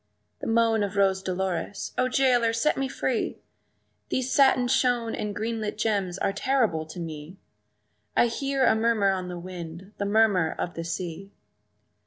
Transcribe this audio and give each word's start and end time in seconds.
The 0.39 0.47
moan 0.47 0.81
of 0.81 0.95
Rose 0.95 1.21
Dolores, 1.21 1.93
"O 1.95 2.07
jailer, 2.09 2.53
set 2.53 2.75
me 2.75 2.87
free! 2.87 3.37
These 4.09 4.31
satin 4.31 4.67
shoon 4.67 5.13
and 5.13 5.35
green 5.35 5.61
lit 5.61 5.77
gems 5.77 6.17
are 6.17 6.33
terrible 6.33 6.87
to 6.87 6.99
me; 6.99 7.37
I 8.17 8.25
hear 8.25 8.65
a 8.65 8.73
murmur 8.73 9.11
on 9.11 9.27
the 9.27 9.37
wind, 9.37 9.93
the 9.99 10.05
murmur 10.05 10.55
of 10.57 10.73
the 10.73 10.83
sea!" 10.83 11.31